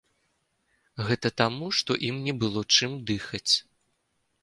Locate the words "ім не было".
2.09-2.67